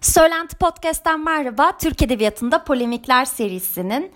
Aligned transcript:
Söylenti 0.00 0.56
Podcast'ten 0.56 1.24
merhaba. 1.24 1.72
Türk 1.78 2.02
Edebiyatı'nda 2.02 2.64
Polemikler 2.64 3.24
serisinin 3.24 4.12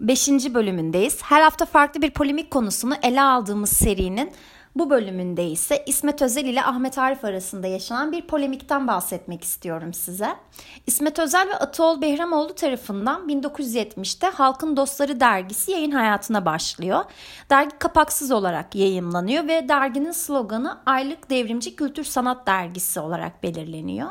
5. 0.00 0.28
bölümündeyiz. 0.28 1.22
Her 1.22 1.42
hafta 1.42 1.66
farklı 1.66 2.02
bir 2.02 2.10
polemik 2.10 2.50
konusunu 2.50 2.94
ele 3.02 3.22
aldığımız 3.22 3.70
serinin 3.70 4.32
bu 4.76 4.90
bölümünde 4.90 5.46
ise 5.46 5.84
İsmet 5.86 6.22
Özel 6.22 6.44
ile 6.44 6.62
Ahmet 6.64 6.98
Arif 6.98 7.24
arasında 7.24 7.66
yaşanan 7.66 8.12
bir 8.12 8.22
polemikten 8.22 8.86
bahsetmek 8.86 9.44
istiyorum 9.44 9.94
size. 9.94 10.36
İsmet 10.86 11.18
Özel 11.18 11.48
ve 11.48 11.54
Ataol 11.54 12.02
Behramoğlu 12.02 12.54
tarafından 12.54 13.28
1970'te 13.28 14.26
Halkın 14.26 14.76
Dostları 14.76 15.20
dergisi 15.20 15.70
yayın 15.70 15.90
hayatına 15.90 16.44
başlıyor. 16.44 17.04
Dergi 17.50 17.78
kapaksız 17.78 18.30
olarak 18.30 18.74
yayımlanıyor 18.74 19.48
ve 19.48 19.68
derginin 19.68 20.12
sloganı 20.12 20.78
Aylık 20.86 21.30
Devrimci 21.30 21.76
Kültür 21.76 22.04
Sanat 22.04 22.46
Dergisi 22.46 23.00
olarak 23.00 23.42
belirleniyor. 23.42 24.08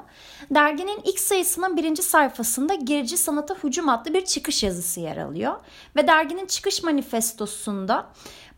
Derginin 0.51 1.01
ilk 1.03 1.19
sayısının 1.19 1.77
birinci 1.77 2.03
sayfasında 2.03 2.73
Gerici 2.73 3.17
Sanata 3.17 3.55
Hücum 3.63 3.89
adlı 3.89 4.13
bir 4.13 4.25
çıkış 4.25 4.63
yazısı 4.63 4.99
yer 4.99 5.17
alıyor. 5.17 5.53
Ve 5.95 6.07
derginin 6.07 6.45
çıkış 6.45 6.83
manifestosunda 6.83 8.05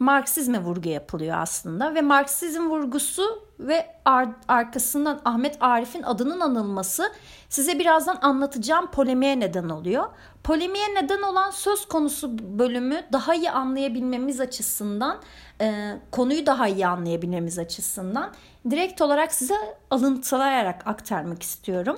Marksizme 0.01 0.61
vurgu 0.61 0.89
yapılıyor 0.89 1.37
aslında 1.37 1.95
ve 1.95 2.01
Marksizm 2.01 2.69
vurgusu 2.69 3.43
ve 3.59 3.95
ar- 4.05 4.35
arkasından 4.47 5.21
Ahmet 5.25 5.57
Arif'in 5.59 6.03
adının 6.03 6.39
anılması 6.39 7.11
size 7.49 7.79
birazdan 7.79 8.17
anlatacağım 8.21 8.91
polemiğe 8.91 9.39
neden 9.39 9.69
oluyor. 9.69 10.03
Polemiğe 10.43 10.85
neden 10.95 11.21
olan 11.21 11.49
söz 11.49 11.87
konusu 11.87 12.59
bölümü 12.59 13.01
daha 13.13 13.35
iyi 13.35 13.51
anlayabilmemiz 13.51 14.39
açısından, 14.39 15.17
e, 15.61 15.97
konuyu 16.11 16.45
daha 16.45 16.67
iyi 16.67 16.87
anlayabilmemiz 16.87 17.59
açısından 17.59 18.31
direkt 18.69 19.01
olarak 19.01 19.33
size 19.33 19.55
alıntılayarak 19.91 20.87
aktarmak 20.87 21.43
istiyorum. 21.43 21.97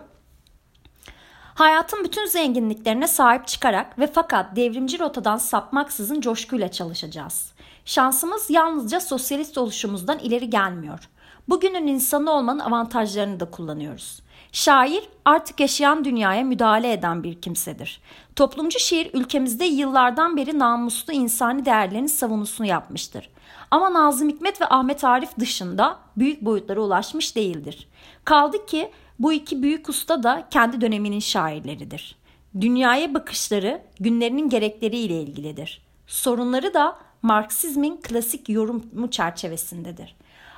Hayatın 1.55 2.03
bütün 2.03 2.25
zenginliklerine 2.25 3.07
sahip 3.07 3.47
çıkarak 3.47 3.99
ve 3.99 4.07
fakat 4.07 4.55
devrimci 4.55 4.99
rotadan 4.99 5.37
sapmaksızın 5.37 6.21
coşkuyla 6.21 6.71
çalışacağız. 6.71 7.52
Şansımız 7.85 8.49
yalnızca 8.49 8.99
sosyalist 8.99 9.57
oluşumuzdan 9.57 10.19
ileri 10.19 10.49
gelmiyor. 10.49 11.09
Bugünün 11.49 11.87
insanı 11.87 12.31
olmanın 12.31 12.59
avantajlarını 12.59 13.39
da 13.39 13.51
kullanıyoruz. 13.51 14.19
Şair 14.51 15.03
artık 15.25 15.59
yaşayan 15.59 16.05
dünyaya 16.05 16.43
müdahale 16.43 16.93
eden 16.93 17.23
bir 17.23 17.41
kimsedir. 17.41 18.01
Toplumcu 18.35 18.79
şiir 18.79 19.09
ülkemizde 19.13 19.65
yıllardan 19.65 20.37
beri 20.37 20.59
namuslu 20.59 21.13
insani 21.13 21.65
değerlerin 21.65 22.07
savunusunu 22.07 22.67
yapmıştır. 22.67 23.29
Ama 23.71 23.93
Nazım 23.93 24.29
Hikmet 24.29 24.61
ve 24.61 24.65
Ahmet 24.69 25.03
Arif 25.03 25.37
dışında 25.39 25.99
büyük 26.17 26.41
boyutlara 26.41 26.79
ulaşmış 26.79 27.35
değildir. 27.35 27.87
Kaldı 28.25 28.65
ki 28.65 28.91
bu 29.19 29.33
iki 29.33 29.63
büyük 29.63 29.89
usta 29.89 30.23
da 30.23 30.47
kendi 30.51 30.81
döneminin 30.81 31.19
şairleridir. 31.19 32.15
Dünyaya 32.61 33.13
bakışları 33.13 33.81
günlerinin 33.99 34.49
gerekleriyle 34.49 35.21
ilgilidir. 35.21 35.81
Sorunları 36.07 36.73
da 36.73 36.95
Marksizmin 37.23 37.97
klasik 37.97 38.49
yorumu 38.49 39.11
çerçevesindedir. 39.11 40.15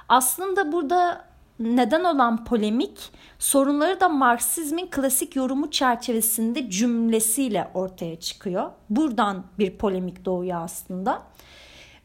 Aslında 0.09 0.71
burada 0.71 1.25
neden 1.59 2.03
olan 2.03 2.45
polemik 2.45 3.11
sorunları 3.39 3.99
da 3.99 4.09
Marksizmin 4.09 4.87
klasik 4.87 5.35
yorumu 5.35 5.71
çerçevesinde 5.71 6.69
cümlesiyle 6.69 7.71
ortaya 7.73 8.19
çıkıyor. 8.19 8.71
Buradan 8.89 9.43
bir 9.59 9.77
polemik 9.77 10.25
doğuyor 10.25 10.61
aslında. 10.61 11.21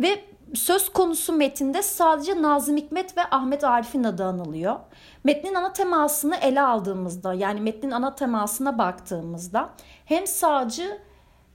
Ve 0.01 0.25
söz 0.55 0.89
konusu 0.89 1.33
metinde 1.33 1.83
sadece 1.83 2.43
Nazım 2.43 2.77
Hikmet 2.77 3.17
ve 3.17 3.23
Ahmet 3.31 3.65
Arif'in 3.65 4.05
adı 4.05 4.25
anılıyor. 4.25 4.77
Metnin 5.25 5.55
ana 5.55 5.73
temasını 5.73 6.37
ele 6.37 6.61
aldığımızda 6.61 7.35
yani 7.35 7.61
metnin 7.61 7.91
ana 7.91 8.15
temasına 8.15 8.79
baktığımızda 8.79 9.71
hem 10.05 10.27
sağcı 10.27 10.99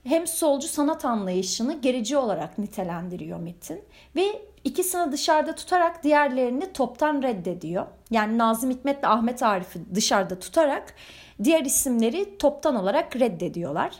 hem 0.06 0.26
solcu 0.26 0.68
sanat 0.68 1.04
anlayışını 1.04 1.80
gerici 1.80 2.16
olarak 2.16 2.58
nitelendiriyor 2.58 3.40
metin 3.40 3.84
ve 4.16 4.42
ikisini 4.64 5.12
dışarıda 5.12 5.54
tutarak 5.54 6.04
diğerlerini 6.04 6.72
toptan 6.72 7.22
reddediyor. 7.22 7.86
Yani 8.10 8.38
Nazım 8.38 8.70
Hikmet 8.70 9.04
ve 9.04 9.08
Ahmet 9.08 9.42
Arif'i 9.42 9.94
dışarıda 9.94 10.38
tutarak 10.38 10.94
diğer 11.44 11.64
isimleri 11.64 12.38
toptan 12.38 12.76
olarak 12.76 13.16
reddediyorlar. 13.16 13.92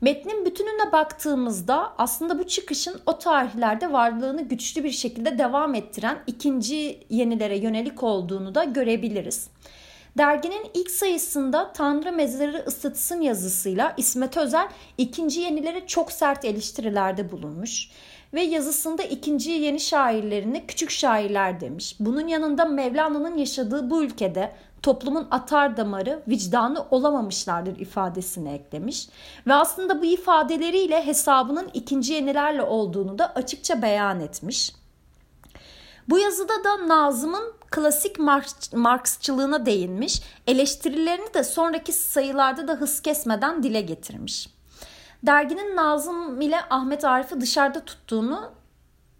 Metnin 0.00 0.46
bütününe 0.46 0.92
baktığımızda 0.92 1.92
aslında 1.98 2.38
bu 2.38 2.46
çıkışın 2.46 3.00
o 3.06 3.18
tarihlerde 3.18 3.92
varlığını 3.92 4.42
güçlü 4.42 4.84
bir 4.84 4.90
şekilde 4.90 5.38
devam 5.38 5.74
ettiren 5.74 6.18
ikinci 6.26 7.00
yenilere 7.10 7.58
yönelik 7.58 8.02
olduğunu 8.02 8.54
da 8.54 8.64
görebiliriz. 8.64 9.48
Derginin 10.18 10.66
ilk 10.74 10.90
sayısında 10.90 11.72
Tanrı 11.72 12.12
Mezarı 12.12 12.64
ısıtsın 12.66 13.20
yazısıyla 13.20 13.94
İsmet 13.96 14.36
Özel 14.36 14.68
ikinci 14.98 15.40
yenilere 15.40 15.86
çok 15.86 16.12
sert 16.12 16.44
eleştirilerde 16.44 17.32
bulunmuş 17.32 17.90
ve 18.34 18.42
yazısında 18.42 19.02
ikinci 19.02 19.50
yeni 19.50 19.80
şairlerine 19.80 20.66
küçük 20.66 20.90
şairler 20.90 21.60
demiş. 21.60 21.96
Bunun 22.00 22.28
yanında 22.28 22.64
Mevlana'nın 22.64 23.36
yaşadığı 23.36 23.90
bu 23.90 24.02
ülkede 24.02 24.52
toplumun 24.82 25.28
atar 25.30 25.76
damarı, 25.76 26.22
vicdanı 26.28 26.86
olamamışlardır 26.90 27.78
ifadesini 27.78 28.52
eklemiş. 28.52 29.08
Ve 29.46 29.54
aslında 29.54 30.02
bu 30.02 30.04
ifadeleriyle 30.04 31.06
hesabının 31.06 31.70
ikinci 31.74 32.12
yenilerle 32.12 32.62
olduğunu 32.62 33.18
da 33.18 33.34
açıkça 33.34 33.82
beyan 33.82 34.20
etmiş. 34.20 34.72
Bu 36.08 36.18
yazıda 36.18 36.64
da 36.64 36.88
Nazım'ın 36.88 37.52
klasik 37.74 38.18
Marksçılığına 38.72 39.66
değinmiş, 39.66 40.22
eleştirilerini 40.46 41.34
de 41.34 41.44
sonraki 41.44 41.92
sayılarda 41.92 42.68
da 42.68 42.72
hız 42.72 43.02
kesmeden 43.02 43.62
dile 43.62 43.80
getirmiş. 43.80 44.48
Derginin 45.22 45.76
Nazım 45.76 46.40
ile 46.40 46.60
Ahmet 46.70 47.04
Arif'i 47.04 47.40
dışarıda 47.40 47.84
tuttuğunu 47.84 48.52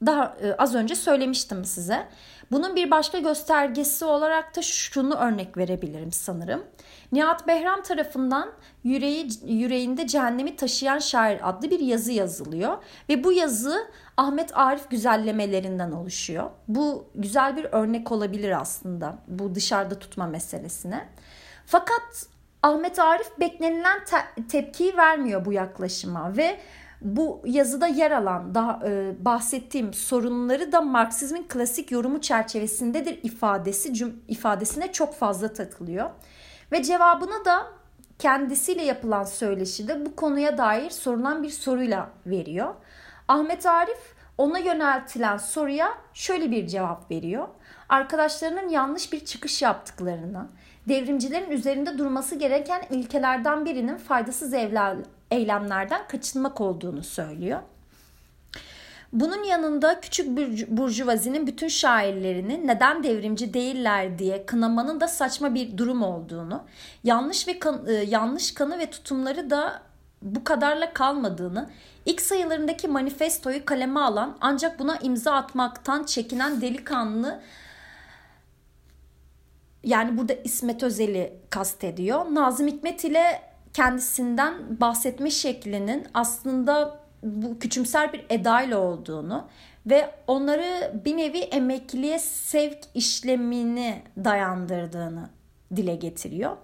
daha 0.07 0.37
e, 0.43 0.55
az 0.55 0.75
önce 0.75 0.95
söylemiştim 0.95 1.65
size. 1.65 2.07
Bunun 2.51 2.77
bir 2.77 2.91
başka 2.91 3.19
göstergesi 3.19 4.05
olarak 4.05 4.57
da 4.57 4.63
şunu 4.63 5.15
örnek 5.15 5.57
verebilirim 5.57 6.13
sanırım. 6.13 6.65
Nihat 7.13 7.47
Behram 7.47 7.83
tarafından 7.83 8.51
yüreği, 8.85 9.29
yüreğinde 9.47 10.07
cehennemi 10.07 10.57
taşıyan 10.57 10.99
şair 10.99 11.49
adlı 11.49 11.71
bir 11.71 11.81
yazı 11.81 12.13
yazılıyor. 12.13 12.77
Ve 13.09 13.25
bu 13.25 13.33
yazı 13.33 13.89
Ahmet 14.17 14.57
Arif 14.59 14.91
güzellemelerinden 14.91 15.93
oluşuyor. 15.93 16.51
Bu 16.69 17.07
güzel 17.15 17.57
bir 17.57 17.65
örnek 17.65 18.13
olabilir 18.13 18.61
aslında 18.61 19.19
bu 19.29 19.55
dışarıda 19.55 19.99
tutma 19.99 20.27
meselesine. 20.27 21.09
Fakat 21.67 22.27
Ahmet 22.63 22.99
Arif 22.99 23.41
beklenilen 23.41 24.05
te- 24.05 24.47
tepkiyi 24.49 24.97
vermiyor 24.97 25.45
bu 25.45 25.53
yaklaşıma 25.53 26.37
ve 26.37 26.61
bu 27.05 27.43
yazıda 27.45 27.87
yer 27.87 28.11
alan 28.11 28.55
daha 28.55 28.81
e, 28.87 29.15
bahsettiğim 29.25 29.95
sorunları 29.95 30.73
da 30.73 30.81
Marksizmin 30.81 31.43
klasik 31.49 31.91
yorumu 31.91 32.21
çerçevesindedir 32.21 33.21
ifadesi 33.23 33.95
cüm, 33.95 34.23
ifadesine 34.29 34.93
çok 34.93 35.15
fazla 35.15 35.53
takılıyor. 35.53 36.11
Ve 36.73 36.83
cevabını 36.83 37.45
da 37.45 37.67
kendisiyle 38.19 38.83
yapılan 38.83 39.25
söyleşide 39.25 40.07
bu 40.07 40.17
konuya 40.17 40.59
dair 40.59 40.91
sorulan 40.91 41.43
bir 41.43 41.51
soruyla 41.51 42.11
veriyor. 42.27 42.75
Ahmet 43.29 43.67
Arif 43.67 44.15
ona 44.39 44.59
yöneltilen 44.59 45.37
soruya 45.37 45.95
şöyle 46.15 46.51
bir 46.51 46.67
cevap 46.67 47.11
veriyor. 47.11 47.49
Arkadaşlarının 47.89 48.69
yanlış 48.69 49.13
bir 49.13 49.25
çıkış 49.25 49.63
yaptıklarını, 49.63 50.47
devrimcilerin 50.89 51.51
üzerinde 51.51 51.99
durması 51.99 52.35
gereken 52.35 52.83
ilkelerden 52.91 53.65
birinin 53.65 53.97
faydasız 53.97 54.55
eylemlerden 55.35 56.09
kaçınmak 56.09 56.61
olduğunu 56.61 57.03
söylüyor. 57.03 57.61
Bunun 59.13 59.45
yanında 59.45 60.01
küçük 60.01 60.29
burjuvazinin 60.69 61.47
bütün 61.47 61.69
şairlerini 61.69 62.67
neden 62.67 63.03
devrimci 63.03 63.55
değiller 63.55 64.19
diye 64.19 64.47
kınamanın 64.47 65.01
da 65.01 65.09
saçma 65.09 65.55
bir 65.55 65.79
durum 65.79 66.03
olduğunu, 66.03 66.63
yanlış 67.05 67.49
ve 67.49 67.59
kan, 67.59 67.87
e, 67.87 67.93
yanlış 67.93 68.55
kanı 68.55 68.79
ve 68.79 68.91
tutumları 68.91 69.51
da 69.51 69.83
bu 70.23 70.45
kadarla 70.45 70.93
kalmadığını, 70.93 71.71
ilk 72.07 72.21
sayılarındaki 72.21 72.89
manifestoyu 72.89 73.65
kaleme 73.65 74.01
alan 74.01 74.37
ancak 74.41 74.79
buna 74.79 74.97
imza 74.97 75.35
atmaktan 75.35 76.05
çekinen 76.05 76.61
delikanlı 76.61 77.41
yani 79.85 80.19
burada 80.19 80.33
İsmet 80.33 80.83
Özel'i 80.83 81.33
kastediyor. 81.51 82.25
Nazım 82.31 82.67
Hikmet 82.67 83.05
ile 83.05 83.54
kendisinden 83.75 84.81
bahsetme 84.81 85.31
şeklinin 85.31 86.07
aslında 86.15 87.01
bu 87.23 87.59
küçümser 87.59 88.13
bir 88.13 88.25
edayla 88.31 88.79
olduğunu 88.79 89.49
ve 89.87 90.11
onları 90.27 90.93
bir 91.05 91.17
nevi 91.17 91.39
emekliye 91.39 92.19
sevk 92.19 92.79
işlemini 92.95 94.03
dayandırdığını 94.25 95.29
dile 95.77 95.97
getiriyor. 95.97 96.57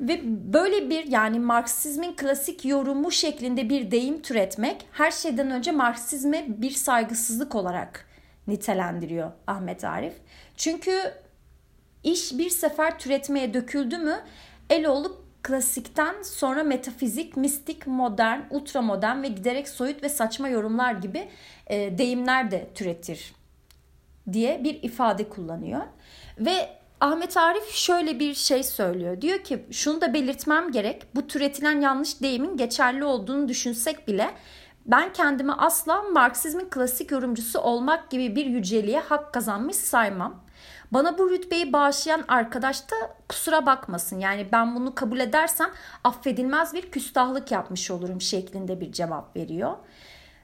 Ve 0.00 0.20
böyle 0.52 0.90
bir 0.90 1.06
yani 1.06 1.38
Marksizmin 1.38 2.16
klasik 2.16 2.64
yorumu 2.64 3.10
şeklinde 3.10 3.68
bir 3.68 3.90
deyim 3.90 4.22
türetmek 4.22 4.86
her 4.92 5.10
şeyden 5.10 5.50
önce 5.50 5.72
Marksizme 5.72 6.44
bir 6.48 6.70
saygısızlık 6.70 7.54
olarak 7.54 8.06
nitelendiriyor 8.46 9.30
Ahmet 9.46 9.84
Arif. 9.84 10.14
Çünkü 10.56 11.00
iş 12.04 12.38
bir 12.38 12.50
sefer 12.50 12.98
türetmeye 12.98 13.54
döküldü 13.54 13.98
mü 13.98 14.16
Eloğlu 14.70 15.25
klasikten 15.46 16.22
sonra 16.22 16.62
metafizik, 16.64 17.36
mistik, 17.36 17.86
modern, 17.86 18.40
ultramodern 18.50 19.22
ve 19.22 19.28
giderek 19.28 19.68
soyut 19.68 20.02
ve 20.02 20.08
saçma 20.08 20.48
yorumlar 20.48 20.92
gibi 20.92 21.28
e, 21.66 21.98
deyimler 21.98 22.50
de 22.50 22.68
türetir 22.74 23.34
diye 24.32 24.64
bir 24.64 24.82
ifade 24.82 25.28
kullanıyor. 25.28 25.82
Ve 26.38 26.68
Ahmet 27.00 27.36
Arif 27.36 27.70
şöyle 27.70 28.20
bir 28.20 28.34
şey 28.34 28.62
söylüyor. 28.62 29.20
Diyor 29.20 29.38
ki 29.44 29.66
şunu 29.70 30.00
da 30.00 30.14
belirtmem 30.14 30.72
gerek. 30.72 31.02
Bu 31.14 31.26
türetilen 31.26 31.80
yanlış 31.80 32.22
deyimin 32.22 32.56
geçerli 32.56 33.04
olduğunu 33.04 33.48
düşünsek 33.48 34.08
bile 34.08 34.30
ben 34.86 35.12
kendimi 35.12 35.52
asla 35.52 36.02
Marksizmin 36.02 36.68
klasik 36.70 37.10
yorumcusu 37.10 37.58
olmak 37.60 38.10
gibi 38.10 38.36
bir 38.36 38.46
yüceliğe 38.46 39.00
hak 39.00 39.32
kazanmış 39.32 39.76
saymam. 39.76 40.46
Bana 40.92 41.18
bu 41.18 41.30
rütbeyi 41.30 41.72
bağışlayan 41.72 42.24
arkadaş 42.28 42.90
da 42.90 42.96
kusura 43.28 43.66
bakmasın. 43.66 44.18
Yani 44.20 44.46
ben 44.52 44.76
bunu 44.76 44.94
kabul 44.94 45.20
edersem 45.20 45.70
affedilmez 46.04 46.74
bir 46.74 46.90
küstahlık 46.90 47.52
yapmış 47.52 47.90
olurum 47.90 48.20
şeklinde 48.20 48.80
bir 48.80 48.92
cevap 48.92 49.36
veriyor. 49.36 49.76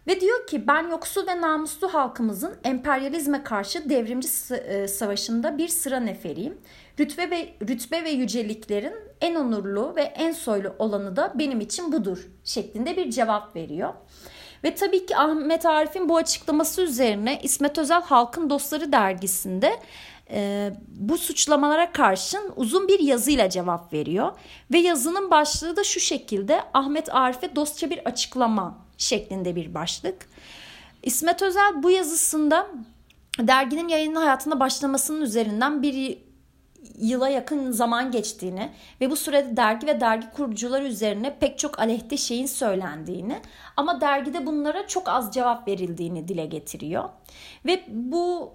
Ve 0.06 0.20
diyor 0.20 0.46
ki 0.46 0.66
ben 0.66 0.88
yoksul 0.88 1.26
ve 1.26 1.40
namuslu 1.40 1.94
halkımızın 1.94 2.54
emperyalizme 2.64 3.44
karşı 3.44 3.90
devrimci 3.90 4.28
e, 4.54 4.88
savaşında 4.88 5.58
bir 5.58 5.68
sıra 5.68 6.00
neferiyim. 6.00 6.58
Rütbe 7.00 7.30
ve, 7.30 7.54
rütbe 7.68 8.04
ve 8.04 8.10
yüceliklerin 8.10 8.94
en 9.22 9.34
onurlu 9.34 9.92
ve 9.96 10.02
en 10.02 10.32
soylu 10.32 10.74
olanı 10.78 11.16
da 11.16 11.32
benim 11.34 11.60
için 11.60 11.92
budur 11.92 12.28
şeklinde 12.44 12.96
bir 12.96 13.10
cevap 13.10 13.56
veriyor. 13.56 13.94
Ve 14.64 14.74
tabii 14.74 15.06
ki 15.06 15.16
Ahmet 15.16 15.66
Arif'in 15.66 16.08
bu 16.08 16.16
açıklaması 16.16 16.82
üzerine 16.82 17.40
İsmet 17.42 17.78
Özel 17.78 18.02
Halkın 18.02 18.50
Dostları 18.50 18.92
dergisinde 18.92 19.80
e, 20.30 20.72
bu 20.88 21.18
suçlamalara 21.18 21.92
karşın 21.92 22.52
uzun 22.56 22.88
bir 22.88 23.00
yazıyla 23.00 23.50
cevap 23.50 23.92
veriyor. 23.92 24.32
Ve 24.72 24.78
yazının 24.78 25.30
başlığı 25.30 25.76
da 25.76 25.84
şu 25.84 26.00
şekilde 26.00 26.60
Ahmet 26.74 27.14
Arif'e 27.14 27.56
dostça 27.56 27.90
bir 27.90 27.98
açıklama 27.98 28.78
şeklinde 28.98 29.56
bir 29.56 29.74
başlık. 29.74 30.28
İsmet 31.02 31.42
Özel 31.42 31.82
bu 31.82 31.90
yazısında 31.90 32.66
derginin 33.38 33.88
yayın 33.88 34.14
hayatına 34.14 34.60
başlamasının 34.60 35.20
üzerinden 35.20 35.82
bir 35.82 36.18
yıla 36.98 37.28
yakın 37.28 37.70
zaman 37.70 38.10
geçtiğini 38.10 38.70
ve 39.00 39.10
bu 39.10 39.16
sürede 39.16 39.56
dergi 39.56 39.86
ve 39.86 40.00
dergi 40.00 40.30
kurucuları 40.30 40.84
üzerine 40.84 41.38
pek 41.38 41.58
çok 41.58 41.78
aleyhte 41.78 42.16
şeyin 42.16 42.46
söylendiğini 42.46 43.40
ama 43.76 44.00
dergide 44.00 44.46
bunlara 44.46 44.86
çok 44.86 45.08
az 45.08 45.34
cevap 45.34 45.68
verildiğini 45.68 46.28
dile 46.28 46.46
getiriyor. 46.46 47.08
Ve 47.66 47.82
bu 47.88 48.52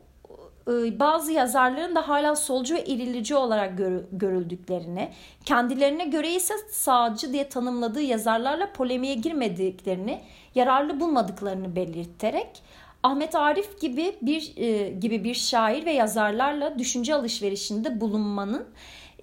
e, 0.68 1.00
bazı 1.00 1.32
yazarların 1.32 1.96
da 1.96 2.08
hala 2.08 2.36
solcu 2.36 2.76
ve 2.76 2.86
irilici 2.86 3.36
olarak 3.36 3.78
görüldüklerini, 4.12 5.10
kendilerine 5.46 6.06
göre 6.06 6.32
ise 6.36 6.54
sağcı 6.72 7.34
diye 7.34 7.50
tanımladığı 7.50 8.02
yazarlarla 8.02 8.74
polemiğe 8.74 9.16
girmediklerini, 9.16 10.22
yararlı 10.56 11.00
bulmadıklarını 11.00 11.76
belirterek 11.76 12.64
Ahmet 13.08 13.36
Arif 13.36 13.82
gibi 13.82 14.16
bir 14.22 14.54
e, 14.58 14.90
gibi 14.90 15.24
bir 15.24 15.34
şair 15.34 15.86
ve 15.86 15.92
yazarlarla 15.92 16.80
düşünce 16.80 17.16
alışverişinde 17.16 18.02
bulunmanın 18.02 18.68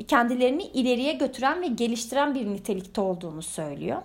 kendilerini 0.08 0.62
ileriye 0.62 1.12
götüren 1.12 1.62
ve 1.62 1.66
geliştiren 1.66 2.34
bir 2.34 2.46
nitelikte 2.46 3.00
olduğunu 3.00 3.42
söylüyor. 3.42 4.02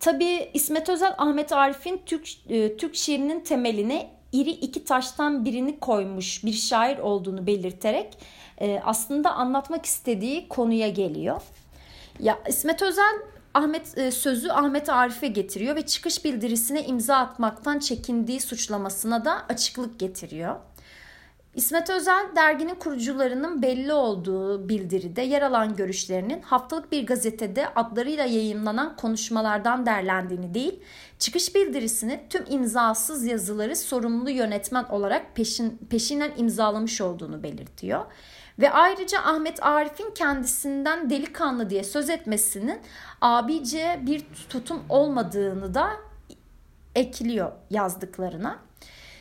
Tabii 0.00 0.50
İsmet 0.54 0.88
Özel 0.88 1.14
Ahmet 1.18 1.52
Arif'in 1.52 2.02
Türk 2.06 2.28
e, 2.48 2.76
Türk 2.76 2.94
şiirinin 2.96 3.40
temeline 3.40 4.10
iri 4.32 4.50
iki 4.50 4.84
taştan 4.84 5.44
birini 5.44 5.80
koymuş 5.80 6.44
bir 6.44 6.52
şair 6.52 6.98
olduğunu 6.98 7.46
belirterek 7.46 8.18
e, 8.60 8.80
aslında 8.84 9.32
anlatmak 9.32 9.86
istediği 9.86 10.48
konuya 10.48 10.88
geliyor. 10.88 11.42
Ya 12.20 12.38
İsmet 12.48 12.82
Özel 12.82 13.14
Ahmet 13.54 13.98
e, 13.98 14.10
sözü 14.10 14.48
Ahmet 14.48 14.88
Arif'e 14.88 15.28
getiriyor 15.28 15.76
ve 15.76 15.86
çıkış 15.86 16.24
bildirisine 16.24 16.84
imza 16.84 17.16
atmaktan 17.16 17.78
çekindiği 17.78 18.40
suçlamasına 18.40 19.24
da 19.24 19.46
açıklık 19.48 20.00
getiriyor. 20.00 20.56
İsmet 21.54 21.90
Özel 21.90 22.26
derginin 22.36 22.74
kurucularının 22.74 23.62
belli 23.62 23.92
olduğu 23.92 24.68
bildiride 24.68 25.22
yer 25.22 25.42
alan 25.42 25.76
görüşlerinin 25.76 26.42
haftalık 26.42 26.92
bir 26.92 27.06
gazetede 27.06 27.68
adlarıyla 27.74 28.24
yayınlanan 28.24 28.96
konuşmalardan 28.96 29.86
derlendiğini 29.86 30.54
değil, 30.54 30.80
çıkış 31.18 31.54
bildirisini 31.54 32.20
tüm 32.30 32.44
imzasız 32.48 33.24
yazıları 33.24 33.76
sorumlu 33.76 34.30
yönetmen 34.30 34.84
olarak 34.84 35.36
peşin, 35.36 35.78
peşinen 35.90 36.32
imzalamış 36.36 37.00
olduğunu 37.00 37.42
belirtiyor. 37.42 38.04
Ve 38.58 38.70
ayrıca 38.70 39.18
Ahmet 39.18 39.66
Arif'in 39.66 40.10
kendisinden 40.10 41.10
delikanlı 41.10 41.70
diye 41.70 41.84
söz 41.84 42.10
etmesinin 42.10 42.80
abice 43.20 44.00
bir 44.02 44.26
tutum 44.48 44.82
olmadığını 44.88 45.74
da 45.74 45.90
ekliyor 46.94 47.52
yazdıklarına. 47.70 48.58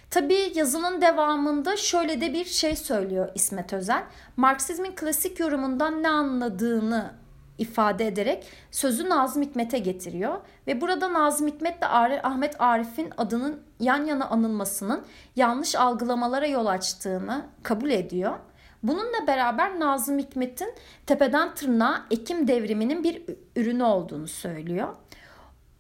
Tabii 0.10 0.52
yazının 0.56 1.02
devamında 1.02 1.78
şöyle 1.78 2.22
de 2.22 2.34
bir 2.34 2.46
şey 2.46 2.76
söylüyor 2.76 3.30
İsmet 3.36 3.74
Özel. 3.74 4.04
Marksizmin 4.38 4.96
klasik 4.96 5.40
yorumundan 5.40 6.04
ne 6.04 6.10
anladığını 6.10 7.14
ifade 7.58 8.08
ederek 8.08 8.48
sözü 8.72 9.10
Nazım 9.10 9.42
Hikmet'e 9.42 9.80
getiriyor. 9.80 10.38
Ve 10.68 10.82
burada 10.82 11.14
Nazım 11.14 11.48
Hikmet 11.48 11.78
ile 11.78 12.22
Ahmet 12.24 12.62
Arif'in 12.62 13.14
adının 13.18 13.62
yan 13.80 14.06
yana 14.06 14.26
anılmasının 14.30 15.06
yanlış 15.36 15.76
algılamalara 15.76 16.48
yol 16.48 16.66
açtığını 16.66 17.46
kabul 17.64 17.90
ediyor. 17.90 18.40
Bununla 18.84 19.28
beraber 19.28 19.80
Nazım 19.80 20.20
Hikmet'in 20.20 20.74
tepeden 21.06 21.56
tırnağa 21.56 22.06
Ekim 22.12 22.48
devriminin 22.48 23.04
bir 23.04 23.24
ürünü 23.56 23.84
olduğunu 23.84 24.28
söylüyor. 24.28 24.96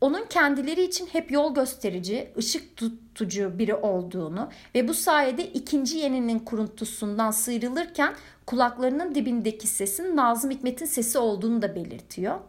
Onun 0.01 0.25
kendileri 0.25 0.83
için 0.83 1.05
hep 1.05 1.31
yol 1.31 1.55
gösterici, 1.55 2.31
ışık 2.37 2.77
tutucu 2.77 3.59
biri 3.59 3.75
olduğunu 3.75 4.49
ve 4.75 4.87
bu 4.87 4.93
sayede 4.93 5.47
ikinci 5.47 5.97
yeninin 5.97 6.39
kuruntusundan 6.39 7.31
sıyrılırken 7.31 8.13
kulaklarının 8.45 9.15
dibindeki 9.15 9.67
sesin 9.67 10.15
Nazım 10.15 10.51
Hikmet'in 10.51 10.85
sesi 10.85 11.17
olduğunu 11.17 11.61
da 11.61 11.75
belirtiyor. 11.75 12.39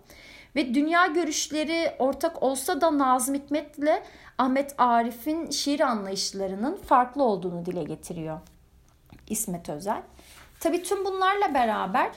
Ve 0.57 0.75
dünya 0.75 1.07
görüşleri 1.07 1.93
ortak 1.99 2.43
olsa 2.43 2.81
da 2.81 2.99
Nazım 2.99 3.35
Hikmet 3.35 3.79
ile 3.79 4.03
Ahmet 4.39 4.75
Arif'in 4.79 5.51
şiir 5.51 5.81
anlayışlarının 5.81 6.77
farklı 6.77 7.23
olduğunu 7.23 7.67
dile 7.67 7.85
getiriyor 7.85 8.41
İsmet 9.29 9.69
Özel. 9.69 10.03
Tabii 10.61 10.83
tüm 10.83 11.05
bunlarla 11.05 11.55
beraber 11.55 12.11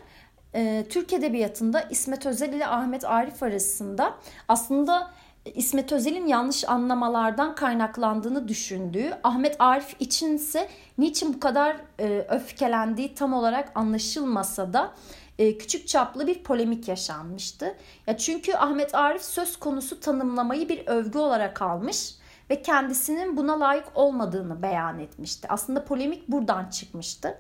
e, 0.56 0.86
Türk 0.90 1.14
Edebiyatı'nda 1.14 1.82
İsmet 1.82 2.26
Özel 2.26 2.54
ile 2.54 2.68
Ahmet 2.68 3.06
Arif 3.06 3.44
arasında 3.44 4.14
aslında 4.48 5.12
İsmet 5.56 5.92
Özel'in 5.92 6.28
yanlış 6.28 6.70
anlamalardan 6.70 7.56
kaynaklandığını 7.56 8.48
düşündüğü, 8.48 9.14
Ahmet 9.24 9.56
Arif 9.60 9.96
için 10.00 10.36
ise 10.36 10.70
niçin 10.98 11.34
bu 11.34 11.40
kadar 11.40 11.76
e, 12.00 12.26
öfkelendiği 12.30 13.16
tam 13.16 13.34
olarak 13.34 13.72
anlaşılmasa 13.76 14.74
da 14.74 14.94
e, 15.40 15.58
küçük 15.58 15.88
çaplı 15.88 16.28
bir 16.28 16.44
polemik 16.44 16.88
yaşanmıştı. 16.88 17.76
Ya 18.08 18.18
çünkü 18.18 18.54
Ahmet 18.54 18.96
Arif 18.96 19.22
söz 19.22 19.58
konusu 19.58 20.00
tanımlamayı 20.00 20.70
bir 20.70 20.88
övgü 20.88 21.20
olarak 21.20 21.62
almış 21.62 22.16
ve 22.50 22.62
kendisinin 22.62 23.38
buna 23.38 23.60
layık 23.60 23.86
olmadığını 23.96 24.62
beyan 24.62 25.00
etmişti. 25.00 25.48
Aslında 25.52 25.86
polemik 25.86 26.28
buradan 26.28 26.70
çıkmıştı. 26.70 27.38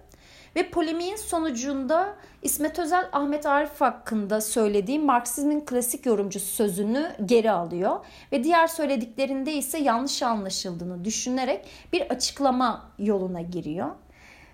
Ve 0.58 0.70
polemiğin 0.70 1.16
sonucunda 1.16 2.16
İsmet 2.42 2.80
Özel 2.80 3.10
Ahmet 3.12 3.46
Arif 3.46 3.82
hakkında 3.82 4.42
söylediği 4.42 5.00
Marksizmin 5.00 5.66
klasik 5.66 6.06
yorumcusu 6.06 6.46
sözünü 6.46 7.12
geri 7.26 7.52
alıyor 7.52 8.06
ve 8.32 8.44
diğer 8.44 8.68
söylediklerinde 8.68 9.54
ise 9.54 9.78
yanlış 9.78 10.24
anlaşıldığını 10.24 11.06
düşünerek 11.06 11.66
bir 11.94 12.02
açıklama 12.02 12.92
yoluna 13.00 13.42
giriyor. 13.42 13.90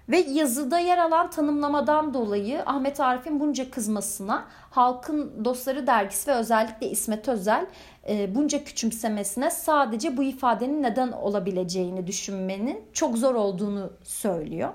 Ve 0.10 0.18
yazıda 0.18 0.80
yer 0.80 0.98
alan 0.98 1.30
tanımlamadan 1.30 2.14
dolayı 2.14 2.64
Ahmet 2.66 3.00
Arif'in 3.00 3.40
bunca 3.40 3.72
kızmasına 3.72 4.46
Halkın 4.70 5.46
Dostları 5.46 5.88
dergisi 5.88 6.32
ve 6.32 6.36
özellikle 6.36 6.90
İsmet 6.90 7.28
Özel 7.28 7.66
e, 8.10 8.36
bunca 8.36 8.64
küçümsemesine 8.64 9.52
sadece 9.52 10.18
bu 10.18 10.24
ifadenin 10.24 10.84
neden 10.84 11.12
olabileceğini 11.12 12.08
düşünmenin 12.08 12.86
çok 12.94 13.18
zor 13.18 13.36
olduğunu 13.36 13.94
söylüyor. 14.04 14.70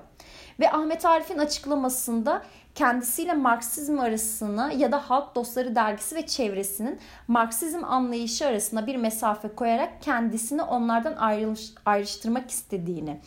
Ve 0.59 0.71
Ahmet 0.71 1.05
Arif'in 1.05 1.37
açıklamasında 1.37 2.41
kendisiyle 2.75 3.33
Marksizm 3.33 3.99
arasına 3.99 4.71
ya 4.71 4.91
da 4.91 5.09
Halk 5.09 5.35
Dostları 5.35 5.75
dergisi 5.75 6.15
ve 6.15 6.27
çevresinin 6.27 6.99
Marksizm 7.27 7.83
anlayışı 7.83 8.47
arasına 8.47 8.87
bir 8.87 8.95
mesafe 8.95 9.47
koyarak 9.47 10.01
kendisini 10.01 10.63
onlardan 10.63 11.15
ayrılış, 11.15 11.71
ayrıştırmak 11.85 12.51
istediğini 12.51 13.19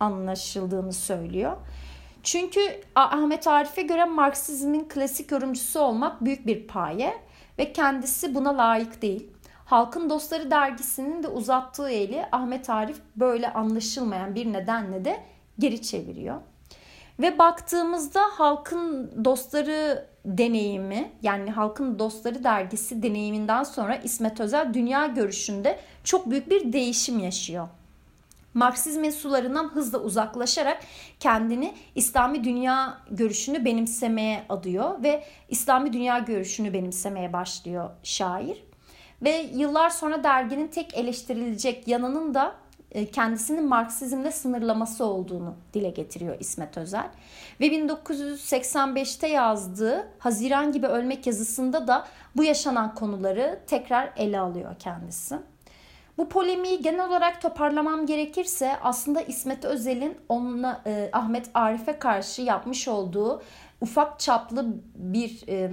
anlaşıldığını 0.00 0.92
söylüyor. 0.92 1.56
Çünkü 2.22 2.60
Ahmet 2.94 3.46
Arif'e 3.46 3.82
göre 3.82 4.04
Marksizmin 4.04 4.84
klasik 4.88 5.32
yorumcusu 5.32 5.80
olmak 5.80 6.24
büyük 6.24 6.46
bir 6.46 6.66
paye 6.66 7.14
ve 7.58 7.72
kendisi 7.72 8.34
buna 8.34 8.58
layık 8.58 9.02
değil. 9.02 9.30
Halkın 9.64 10.10
Dostları 10.10 10.50
dergisinin 10.50 11.22
de 11.22 11.28
uzattığı 11.28 11.90
eli 11.90 12.26
Ahmet 12.32 12.70
Arif 12.70 12.96
böyle 13.16 13.52
anlaşılmayan 13.52 14.34
bir 14.34 14.52
nedenle 14.52 15.04
de 15.04 15.20
geri 15.58 15.82
çeviriyor. 15.82 16.40
Ve 17.20 17.38
baktığımızda 17.38 18.20
halkın 18.32 19.12
dostları 19.24 20.06
deneyimi 20.24 21.12
yani 21.22 21.50
Halkın 21.50 21.98
Dostları 21.98 22.44
dergisi 22.44 23.02
deneyiminden 23.02 23.62
sonra 23.62 23.96
İsmet 23.96 24.40
Özel 24.40 24.74
dünya 24.74 25.06
görüşünde 25.06 25.78
çok 26.04 26.30
büyük 26.30 26.50
bir 26.50 26.72
değişim 26.72 27.18
yaşıyor. 27.18 27.68
Marksizmin 28.54 29.10
sularından 29.10 29.68
hızla 29.68 29.98
uzaklaşarak 29.98 30.82
kendini 31.20 31.74
İslami 31.94 32.44
dünya 32.44 32.98
görüşünü 33.10 33.64
benimsemeye 33.64 34.42
adıyor 34.48 35.02
ve 35.02 35.24
İslami 35.48 35.92
dünya 35.92 36.18
görüşünü 36.18 36.72
benimsemeye 36.72 37.32
başlıyor 37.32 37.90
şair. 38.02 38.64
Ve 39.22 39.50
yıllar 39.54 39.90
sonra 39.90 40.24
derginin 40.24 40.68
tek 40.68 40.94
eleştirilecek 40.94 41.88
yanının 41.88 42.34
da 42.34 42.54
kendisinin 43.04 43.68
Marksizmle 43.68 44.32
sınırlaması 44.32 45.04
olduğunu 45.04 45.54
dile 45.74 45.90
getiriyor 45.90 46.36
İsmet 46.40 46.76
Özel. 46.76 47.08
Ve 47.60 47.66
1985'te 47.66 49.28
yazdığı 49.28 50.08
Haziran 50.18 50.72
gibi 50.72 50.86
ölmek 50.86 51.26
yazısında 51.26 51.88
da 51.88 52.06
bu 52.36 52.44
yaşanan 52.44 52.94
konuları 52.94 53.60
tekrar 53.66 54.12
ele 54.16 54.40
alıyor 54.40 54.74
kendisi. 54.78 55.36
Bu 56.18 56.28
polemiği 56.28 56.82
genel 56.82 57.06
olarak 57.06 57.42
toparlamam 57.42 58.06
gerekirse 58.06 58.76
aslında 58.82 59.20
İsmet 59.20 59.64
Özel'in 59.64 60.18
onunla 60.28 60.82
e, 60.86 61.10
Ahmet 61.12 61.50
Arif'e 61.54 61.98
karşı 61.98 62.42
yapmış 62.42 62.88
olduğu 62.88 63.42
ufak 63.80 64.20
çaplı 64.20 64.66
bir 64.94 65.48
e, 65.48 65.70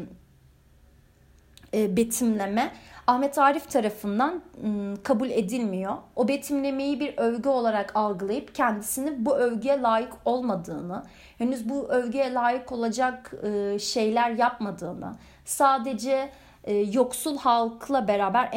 e, 1.73 1.97
betimleme 1.97 2.71
Ahmet 3.07 3.37
Arif 3.37 3.71
tarafından 3.71 4.41
ıı, 4.63 5.03
kabul 5.03 5.29
edilmiyor. 5.29 5.93
O 6.15 6.27
betimlemeyi 6.27 6.99
bir 6.99 7.17
övgü 7.17 7.49
olarak 7.49 7.95
algılayıp 7.95 8.55
kendisini 8.55 9.25
bu 9.25 9.37
övgüye 9.37 9.81
layık 9.81 10.13
olmadığını, 10.25 11.03
henüz 11.37 11.69
bu 11.69 11.89
övgüye 11.89 12.33
layık 12.33 12.71
olacak 12.71 13.33
ıı, 13.43 13.79
şeyler 13.79 14.31
yapmadığını, 14.31 15.15
sadece 15.45 16.29
ıı, 16.67 16.85
yoksul 16.93 17.37
halkla 17.37 18.07
beraber 18.07 18.49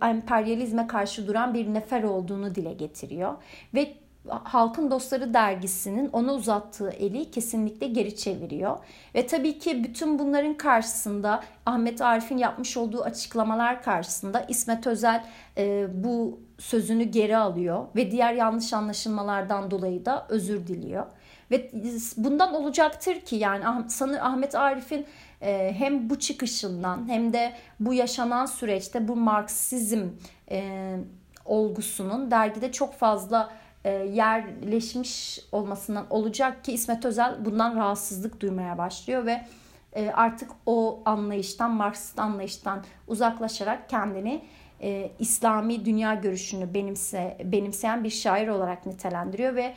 emperyalizme 0.00 0.86
karşı 0.86 1.26
duran 1.26 1.54
bir 1.54 1.74
nefer 1.74 2.02
olduğunu 2.02 2.54
dile 2.54 2.72
getiriyor. 2.72 3.34
Ve 3.74 3.94
Halkın 4.28 4.90
Dostları 4.90 5.34
dergisinin 5.34 6.10
ona 6.12 6.34
uzattığı 6.34 6.90
eli 6.90 7.30
kesinlikle 7.30 7.86
geri 7.86 8.16
çeviriyor. 8.16 8.78
Ve 9.14 9.26
tabii 9.26 9.58
ki 9.58 9.84
bütün 9.84 10.18
bunların 10.18 10.54
karşısında 10.54 11.44
Ahmet 11.66 12.00
Arif'in 12.00 12.38
yapmış 12.38 12.76
olduğu 12.76 13.02
açıklamalar 13.02 13.82
karşısında 13.82 14.44
İsmet 14.48 14.86
Özel 14.86 15.24
e, 15.58 15.86
bu 16.04 16.40
sözünü 16.58 17.04
geri 17.04 17.36
alıyor 17.36 17.84
ve 17.96 18.10
diğer 18.10 18.34
yanlış 18.34 18.72
anlaşılmalardan 18.72 19.70
dolayı 19.70 20.04
da 20.04 20.26
özür 20.28 20.66
diliyor. 20.66 21.06
Ve 21.50 21.70
bundan 22.16 22.54
olacaktır 22.54 23.20
ki 23.20 23.36
yani 23.36 23.90
sanır 23.90 24.18
Ahmet 24.18 24.54
Arif'in 24.54 25.06
e, 25.40 25.74
hem 25.78 26.10
bu 26.10 26.18
çıkışından 26.18 27.08
hem 27.08 27.32
de 27.32 27.52
bu 27.80 27.94
yaşanan 27.94 28.46
süreçte 28.46 29.08
bu 29.08 29.16
Marksizm 29.16 30.02
e, 30.50 30.96
olgusunun 31.44 32.30
dergide 32.30 32.72
çok 32.72 32.94
fazla 32.94 33.50
e, 33.84 33.90
yerleşmiş 33.90 35.40
olmasından 35.52 36.06
olacak 36.10 36.64
ki 36.64 36.72
İsmet 36.72 37.04
Özel 37.04 37.44
bundan 37.44 37.76
rahatsızlık 37.76 38.40
duymaya 38.40 38.78
başlıyor 38.78 39.26
ve 39.26 39.44
e, 39.92 40.10
artık 40.10 40.50
o 40.66 41.02
anlayıştan, 41.04 41.70
Marksist 41.70 42.18
anlayıştan 42.18 42.84
uzaklaşarak 43.08 43.88
kendini 43.88 44.44
e, 44.80 45.10
İslami 45.18 45.84
dünya 45.84 46.14
görüşünü 46.14 46.74
benimse, 46.74 47.38
benimseyen 47.44 48.04
bir 48.04 48.10
şair 48.10 48.48
olarak 48.48 48.86
nitelendiriyor 48.86 49.54
ve 49.54 49.74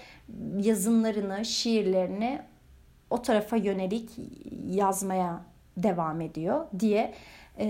yazınlarını, 0.57 1.45
şiirlerini 1.45 2.41
o 3.09 3.21
tarafa 3.21 3.55
yönelik 3.55 4.09
yazmaya 4.69 5.41
devam 5.77 6.21
ediyor 6.21 6.65
diye 6.79 7.13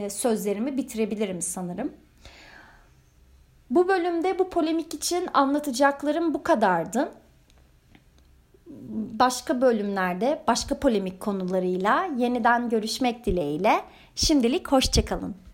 sözlerimi 0.10 0.78
bitirebilirim 0.78 1.42
sanırım. 1.42 1.92
Bu 3.70 3.88
bölümde 3.88 4.40
bu 4.40 4.50
polemik 4.50 4.94
için 4.94 5.30
anlatacaklarım 5.34 6.34
bu 6.34 6.44
kadardı. 6.44 7.12
Başka 9.20 9.62
bölümlerde 9.62 10.44
başka 10.48 10.80
polemik 10.80 11.20
konularıyla 11.20 12.10
yeniden 12.18 12.70
görüşmek 12.70 13.26
dileğiyle 13.26 13.82
şimdilik 14.16 14.72
hoşçakalın. 14.72 15.45